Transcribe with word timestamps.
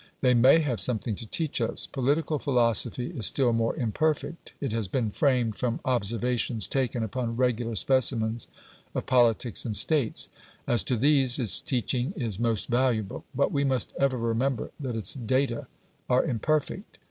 They 0.21 0.33
MAY 0.33 0.61
have 0.61 0.79
something 0.81 1.13
to 1.13 1.27
teach 1.29 1.61
us. 1.61 1.85
Political 1.85 2.39
philosophy 2.39 3.11
is 3.11 3.27
still 3.27 3.53
more 3.53 3.75
imperfect; 3.75 4.51
it 4.59 4.71
has 4.71 4.87
been 4.87 5.11
framed 5.11 5.59
from 5.59 5.79
observations 5.85 6.67
taken 6.67 7.03
upon 7.03 7.37
regular 7.37 7.75
specimens 7.75 8.47
of 8.95 9.05
politics 9.05 9.63
and 9.63 9.75
States; 9.77 10.27
as 10.65 10.83
to 10.85 10.97
these 10.97 11.37
its 11.37 11.61
teaching 11.61 12.13
is 12.17 12.39
most 12.39 12.67
valuable. 12.67 13.25
But 13.35 13.51
we 13.51 13.63
must 13.63 13.93
ever 13.99 14.17
remember 14.17 14.71
that 14.79 14.95
its 14.95 15.13
data 15.13 15.67
are 16.09 16.25
imperfect. 16.25 16.97